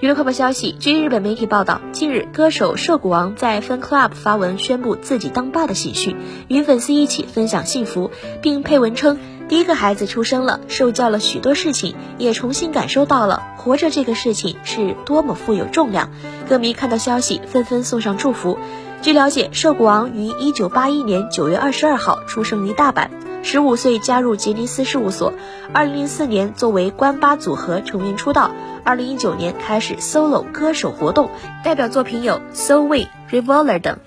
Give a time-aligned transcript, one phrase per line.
[0.00, 6.16] 娱乐快报消息，据日本媒体报道，近日歌手涉谷王在 Fan Club 发文宣布自己当爸的喜讯，
[6.48, 8.10] 与粉丝一起分享幸福，
[8.40, 16.08] 并配文称第一个孩子出生了，受教了许多事情，也重新感受到了活着这个事情是多么富有重量。
[16.48, 18.58] 歌迷看到消息纷纷送上祝福。
[19.02, 23.10] 据了解，涉谷王于一九八一年九月二十二号出生于大阪。
[23.42, 25.32] 十五岁加入杰尼斯事务所，
[25.72, 28.50] 二零零四年作为关八组合成员出道，
[28.84, 31.30] 二零一九年开始 solo 歌手活动，
[31.64, 32.96] 代表作品有《So We》
[33.30, 33.98] 《Revolver》等。